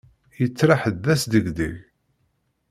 [0.41, 1.75] Yettriḥ-d d asdegdeg.